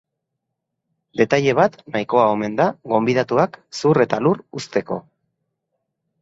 [1.19, 4.99] Detaile bat nahikoa omen da gonbidatuak zur eta lur uzteko.